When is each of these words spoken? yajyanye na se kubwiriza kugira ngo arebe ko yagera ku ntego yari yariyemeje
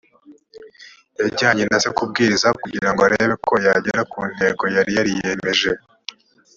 yajyanye 1.19 1.63
na 1.67 1.77
se 1.83 1.89
kubwiriza 1.97 2.47
kugira 2.61 2.89
ngo 2.91 3.01
arebe 3.07 3.35
ko 3.47 3.53
yagera 3.65 4.01
ku 4.11 4.19
ntego 4.33 4.63
yari 4.75 4.91
yariyemeje 4.97 5.71